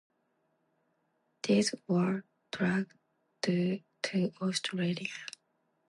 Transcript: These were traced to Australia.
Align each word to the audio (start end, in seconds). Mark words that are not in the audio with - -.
These 1.43 1.75
were 1.87 2.23
traced 2.51 2.87
to 3.43 3.81
Australia. 4.41 5.11